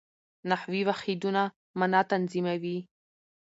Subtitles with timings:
[0.49, 1.41] نحوي واحدونه
[1.79, 2.77] مانا تنظیموي.